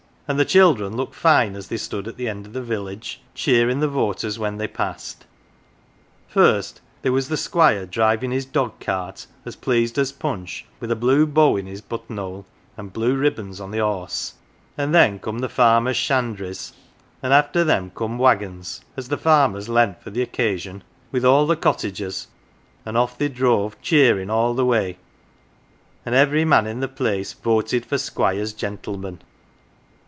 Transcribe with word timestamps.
And 0.27 0.39
the 0.39 0.45
children 0.45 0.95
looked 0.95 1.13
fine 1.15 1.57
as 1.57 1.67
they 1.67 1.75
stood 1.75 2.07
at 2.07 2.15
the 2.15 2.29
end 2.29 2.47
o' 2.47 2.51
the 2.51 2.61
village, 2.61 3.21
cheerin' 3.33 3.81
the 3.81 3.89
voters 3.89 4.39
when 4.39 4.55
they 4.55 4.65
passed. 4.69 5.25
First 6.29 6.79
there 7.01 7.11
was 7.11 7.27
the 7.27 7.35
Squire 7.35 7.85
driving 7.85 8.31
his 8.31 8.45
dog 8.45 8.79
cart, 8.79 9.27
as 9.43 9.57
pleased 9.57 9.97
as 9.97 10.13
Punch, 10.13 10.63
with 10.79 10.89
a 10.89 10.95
blue 10.95 11.25
bow 11.25 11.57
in 11.57 11.65
his 11.65 11.81
button 11.81 12.15
hole, 12.15 12.45
and 12.77 12.93
blue 12.93 13.13
ribbons 13.17 13.59
on 13.59 13.71
the 13.71 13.79
horse; 13.79 14.35
and 14.77 14.95
then 14.95 15.19
come 15.19 15.39
the 15.39 15.49
farmers' 15.49 15.97
shandries, 15.97 16.71
and 17.21 17.33
after 17.33 17.65
them 17.65 17.91
come 17.93 18.17
waggons 18.17 18.85
as 18.95 19.09
the 19.09 19.17
farmers 19.17 19.67
lent 19.67 20.01
for 20.01 20.11
the 20.11 20.21
occasion 20.21 20.81
with 21.11 21.25
all 21.25 21.45
the 21.45 21.57
cottagers, 21.57 22.27
an' 22.85 22.95
off 22.95 23.17
they 23.17 23.27
drove, 23.27 23.75
cheerin' 23.81 24.29
all 24.29 24.53
the 24.53 24.63
way, 24.65 24.97
an' 26.05 26.13
every 26.13 26.45
man 26.45 26.67
in 26.67 26.79
the 26.79 26.87
place 26.87 27.33
voted 27.33 27.85
for 27.85 27.97
Squire's 27.97 28.53
gentleman. 28.53 29.21